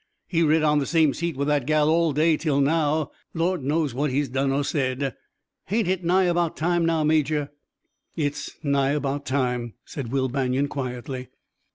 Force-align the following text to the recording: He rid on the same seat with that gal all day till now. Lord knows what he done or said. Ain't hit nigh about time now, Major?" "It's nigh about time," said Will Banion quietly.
He 0.27 0.41
rid 0.41 0.63
on 0.63 0.79
the 0.79 0.87
same 0.87 1.13
seat 1.13 1.37
with 1.37 1.47
that 1.49 1.67
gal 1.67 1.87
all 1.87 2.11
day 2.11 2.35
till 2.35 2.59
now. 2.59 3.11
Lord 3.35 3.63
knows 3.63 3.93
what 3.93 4.09
he 4.09 4.23
done 4.25 4.51
or 4.51 4.63
said. 4.63 5.15
Ain't 5.69 5.85
hit 5.85 6.03
nigh 6.03 6.23
about 6.23 6.57
time 6.57 6.87
now, 6.87 7.03
Major?" 7.03 7.51
"It's 8.15 8.49
nigh 8.63 8.93
about 8.93 9.27
time," 9.27 9.75
said 9.85 10.11
Will 10.11 10.27
Banion 10.27 10.67
quietly. 10.69 11.27